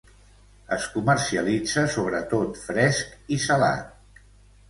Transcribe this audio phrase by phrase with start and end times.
[0.75, 4.25] Es comercialitza sobretot fresc i salat.